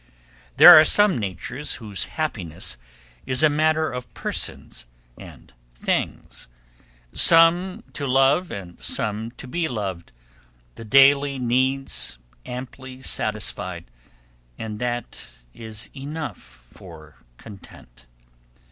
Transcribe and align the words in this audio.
There 0.57 0.75
are 0.79 0.83
some 0.83 1.15
natures 1.15 1.75
whose 1.75 2.05
happiness 2.17 2.75
is 3.27 3.43
a 3.43 3.49
matter 3.51 3.91
of 3.91 4.11
persons 4.15 4.87
and 5.15 5.53
things; 5.75 6.47
some 7.13 7.83
to 7.93 8.07
love 8.07 8.51
and 8.51 8.81
some 8.81 9.29
to 9.37 9.45
be 9.47 9.67
loved; 9.67 10.11
the 10.73 10.85
daily 10.85 11.37
needs 11.37 12.17
amply 12.47 13.03
satisfied, 13.03 13.91
and 14.57 14.79
that 14.79 15.23
is 15.53 15.91
enough 15.95 16.39
for 16.39 17.17
content. 17.37 18.07